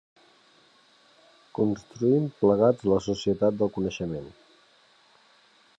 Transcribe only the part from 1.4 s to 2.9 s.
Construïm plegats